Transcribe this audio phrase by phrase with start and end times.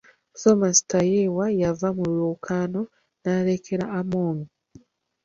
[0.39, 2.81] Thomas Tayebwa yava mu lwokaano
[3.21, 4.39] n’alekera Among.